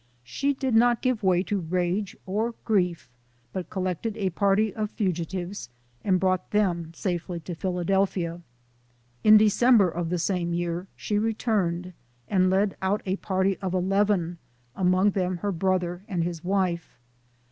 She 0.23 0.55
did 0.55 0.73
not 0.73 1.03
give 1.03 1.21
way 1.21 1.43
to 1.43 1.59
rage 1.59 2.17
or 2.25 2.55
grief, 2.65 3.07
but 3.53 3.69
collected 3.69 4.17
a 4.17 4.31
party 4.31 4.73
of 4.73 4.89
fugitives 4.89 5.69
and 6.03 6.19
brought 6.19 6.49
them 6.49 6.91
safely 6.95 7.39
to 7.41 7.53
Philadelphia. 7.53 8.41
In 9.23 9.37
December 9.37 9.87
of 9.89 10.09
the 10.09 10.17
same 10.17 10.55
year, 10.55 10.87
she 10.95 11.19
returned, 11.19 11.93
and 12.27 12.49
led 12.49 12.75
out 12.81 13.03
a 13.05 13.17
party 13.17 13.57
of 13.59 13.75
eleven, 13.75 14.39
among 14.75 15.11
them 15.11 15.37
her 15.37 15.51
brother 15.51 16.01
and 16.07 16.23
his 16.23 16.43
wife. 16.43 16.97